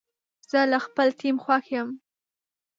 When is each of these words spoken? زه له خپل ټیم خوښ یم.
زه 0.51 0.59
له 0.71 0.79
خپل 0.85 1.07
ټیم 1.19 1.35
خوښ 1.43 1.65
یم. 1.75 1.89